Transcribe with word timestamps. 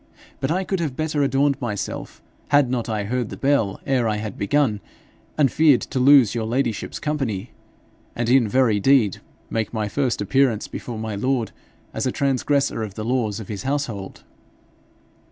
But 0.39 0.49
I 0.49 0.63
could 0.63 0.79
have 0.79 0.95
better 0.95 1.21
adorned 1.21 1.61
myself 1.61 2.23
had 2.47 2.71
not 2.71 2.89
I 2.89 3.03
heard 3.03 3.29
the 3.29 3.37
bell 3.37 3.79
ere 3.85 4.09
I 4.09 4.15
had 4.17 4.35
begun, 4.35 4.79
and 5.37 5.51
feared 5.51 5.81
to 5.81 5.99
lose 5.99 6.33
your 6.33 6.45
ladyship's 6.47 6.97
company, 6.97 7.51
and 8.15 8.27
in 8.27 8.47
very 8.47 8.79
deed 8.79 9.21
make 9.51 9.75
my 9.75 9.87
first 9.87 10.19
appearance 10.19 10.67
before 10.67 10.97
my 10.97 11.13
lord 11.15 11.51
as 11.93 12.07
a 12.07 12.11
transgressor 12.11 12.81
of 12.81 12.95
the 12.95 13.05
laws 13.05 13.39
of 13.39 13.47
his 13.47 13.61
household.' 13.61 14.23